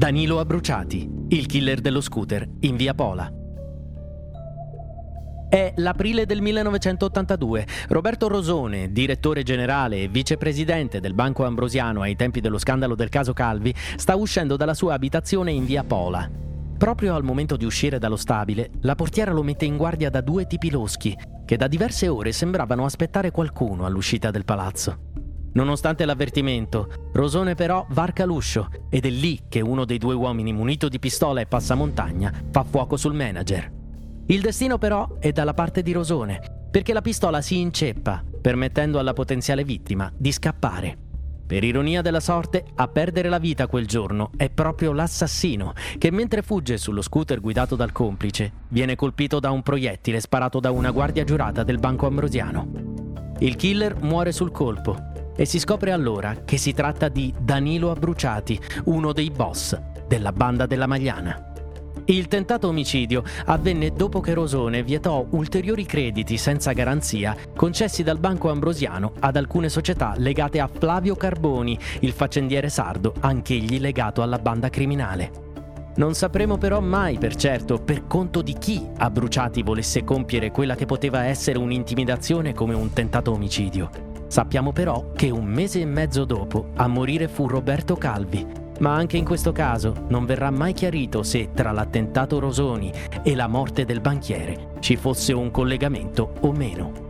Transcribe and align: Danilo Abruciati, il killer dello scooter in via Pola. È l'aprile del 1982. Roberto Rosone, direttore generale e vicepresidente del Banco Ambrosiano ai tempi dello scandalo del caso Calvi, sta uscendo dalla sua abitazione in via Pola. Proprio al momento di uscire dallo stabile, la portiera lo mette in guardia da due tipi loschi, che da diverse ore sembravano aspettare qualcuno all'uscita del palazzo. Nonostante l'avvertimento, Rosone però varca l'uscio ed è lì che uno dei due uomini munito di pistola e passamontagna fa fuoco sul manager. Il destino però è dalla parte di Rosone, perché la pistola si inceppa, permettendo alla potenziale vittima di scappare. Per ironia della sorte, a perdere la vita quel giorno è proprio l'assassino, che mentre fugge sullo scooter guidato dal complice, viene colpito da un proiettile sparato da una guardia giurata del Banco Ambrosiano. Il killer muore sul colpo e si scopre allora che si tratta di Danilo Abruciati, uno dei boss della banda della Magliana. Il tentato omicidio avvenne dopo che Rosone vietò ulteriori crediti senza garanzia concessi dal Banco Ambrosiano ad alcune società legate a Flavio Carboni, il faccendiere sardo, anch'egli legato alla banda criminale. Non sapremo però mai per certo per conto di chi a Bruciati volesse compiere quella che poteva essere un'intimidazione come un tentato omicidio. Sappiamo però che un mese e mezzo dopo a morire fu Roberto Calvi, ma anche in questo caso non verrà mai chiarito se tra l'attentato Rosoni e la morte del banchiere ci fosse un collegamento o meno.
Danilo 0.00 0.40
Abruciati, 0.40 1.06
il 1.28 1.44
killer 1.44 1.82
dello 1.82 2.00
scooter 2.00 2.48
in 2.60 2.76
via 2.76 2.94
Pola. 2.94 3.30
È 5.46 5.74
l'aprile 5.76 6.24
del 6.24 6.40
1982. 6.40 7.66
Roberto 7.88 8.26
Rosone, 8.26 8.92
direttore 8.92 9.42
generale 9.42 9.98
e 9.98 10.08
vicepresidente 10.08 11.00
del 11.00 11.12
Banco 11.12 11.44
Ambrosiano 11.44 12.00
ai 12.00 12.16
tempi 12.16 12.40
dello 12.40 12.56
scandalo 12.56 12.94
del 12.94 13.10
caso 13.10 13.34
Calvi, 13.34 13.74
sta 13.96 14.16
uscendo 14.16 14.56
dalla 14.56 14.72
sua 14.72 14.94
abitazione 14.94 15.52
in 15.52 15.66
via 15.66 15.84
Pola. 15.84 16.26
Proprio 16.78 17.14
al 17.14 17.22
momento 17.22 17.58
di 17.58 17.66
uscire 17.66 17.98
dallo 17.98 18.16
stabile, 18.16 18.70
la 18.80 18.94
portiera 18.94 19.32
lo 19.32 19.42
mette 19.42 19.66
in 19.66 19.76
guardia 19.76 20.08
da 20.08 20.22
due 20.22 20.46
tipi 20.46 20.70
loschi, 20.70 21.14
che 21.44 21.58
da 21.58 21.68
diverse 21.68 22.08
ore 22.08 22.32
sembravano 22.32 22.86
aspettare 22.86 23.30
qualcuno 23.30 23.84
all'uscita 23.84 24.30
del 24.30 24.46
palazzo. 24.46 25.19
Nonostante 25.52 26.04
l'avvertimento, 26.04 27.08
Rosone 27.12 27.54
però 27.54 27.84
varca 27.90 28.24
l'uscio 28.24 28.68
ed 28.88 29.04
è 29.04 29.10
lì 29.10 29.42
che 29.48 29.60
uno 29.60 29.84
dei 29.84 29.98
due 29.98 30.14
uomini 30.14 30.52
munito 30.52 30.88
di 30.88 31.00
pistola 31.00 31.40
e 31.40 31.46
passamontagna 31.46 32.32
fa 32.50 32.62
fuoco 32.62 32.96
sul 32.96 33.14
manager. 33.14 33.70
Il 34.26 34.40
destino 34.42 34.78
però 34.78 35.16
è 35.18 35.32
dalla 35.32 35.54
parte 35.54 35.82
di 35.82 35.90
Rosone, 35.90 36.40
perché 36.70 36.92
la 36.92 37.02
pistola 37.02 37.40
si 37.40 37.58
inceppa, 37.58 38.22
permettendo 38.40 39.00
alla 39.00 39.12
potenziale 39.12 39.64
vittima 39.64 40.10
di 40.16 40.30
scappare. 40.30 40.96
Per 41.50 41.64
ironia 41.64 42.00
della 42.00 42.20
sorte, 42.20 42.64
a 42.76 42.86
perdere 42.86 43.28
la 43.28 43.40
vita 43.40 43.66
quel 43.66 43.88
giorno 43.88 44.30
è 44.36 44.50
proprio 44.50 44.92
l'assassino, 44.92 45.72
che 45.98 46.12
mentre 46.12 46.42
fugge 46.42 46.78
sullo 46.78 47.02
scooter 47.02 47.40
guidato 47.40 47.74
dal 47.74 47.90
complice, 47.90 48.52
viene 48.68 48.94
colpito 48.94 49.40
da 49.40 49.50
un 49.50 49.62
proiettile 49.62 50.20
sparato 50.20 50.60
da 50.60 50.70
una 50.70 50.92
guardia 50.92 51.24
giurata 51.24 51.64
del 51.64 51.78
Banco 51.80 52.06
Ambrosiano. 52.06 52.68
Il 53.40 53.56
killer 53.56 54.00
muore 54.00 54.30
sul 54.30 54.52
colpo 54.52 55.09
e 55.40 55.46
si 55.46 55.58
scopre 55.58 55.90
allora 55.90 56.42
che 56.44 56.58
si 56.58 56.74
tratta 56.74 57.08
di 57.08 57.32
Danilo 57.40 57.90
Abruciati, 57.90 58.60
uno 58.84 59.14
dei 59.14 59.30
boss 59.30 59.74
della 60.06 60.32
banda 60.32 60.66
della 60.66 60.86
Magliana. 60.86 61.52
Il 62.04 62.28
tentato 62.28 62.68
omicidio 62.68 63.22
avvenne 63.46 63.94
dopo 63.94 64.20
che 64.20 64.34
Rosone 64.34 64.82
vietò 64.82 65.24
ulteriori 65.30 65.86
crediti 65.86 66.36
senza 66.36 66.72
garanzia 66.72 67.34
concessi 67.56 68.02
dal 68.02 68.18
Banco 68.18 68.50
Ambrosiano 68.50 69.14
ad 69.18 69.36
alcune 69.36 69.70
società 69.70 70.12
legate 70.18 70.60
a 70.60 70.68
Flavio 70.70 71.16
Carboni, 71.16 71.78
il 72.00 72.12
faccendiere 72.12 72.68
sardo, 72.68 73.14
anch'egli 73.20 73.80
legato 73.80 74.20
alla 74.20 74.38
banda 74.38 74.68
criminale. 74.68 75.30
Non 75.96 76.12
sapremo 76.12 76.58
però 76.58 76.80
mai 76.80 77.16
per 77.16 77.34
certo 77.34 77.78
per 77.78 78.06
conto 78.06 78.42
di 78.42 78.52
chi 78.58 78.86
a 78.98 79.08
Bruciati 79.08 79.62
volesse 79.62 80.04
compiere 80.04 80.50
quella 80.50 80.74
che 80.74 80.84
poteva 80.84 81.24
essere 81.24 81.56
un'intimidazione 81.56 82.52
come 82.52 82.74
un 82.74 82.92
tentato 82.92 83.32
omicidio. 83.32 84.09
Sappiamo 84.30 84.70
però 84.70 85.10
che 85.16 85.28
un 85.28 85.44
mese 85.44 85.80
e 85.80 85.84
mezzo 85.84 86.24
dopo 86.24 86.68
a 86.76 86.86
morire 86.86 87.26
fu 87.26 87.48
Roberto 87.48 87.96
Calvi, 87.96 88.46
ma 88.78 88.94
anche 88.94 89.16
in 89.16 89.24
questo 89.24 89.50
caso 89.50 90.04
non 90.06 90.24
verrà 90.24 90.50
mai 90.50 90.72
chiarito 90.72 91.24
se 91.24 91.48
tra 91.52 91.72
l'attentato 91.72 92.38
Rosoni 92.38 92.92
e 93.24 93.34
la 93.34 93.48
morte 93.48 93.84
del 93.84 94.00
banchiere 94.00 94.74
ci 94.78 94.94
fosse 94.94 95.32
un 95.32 95.50
collegamento 95.50 96.34
o 96.42 96.52
meno. 96.52 97.09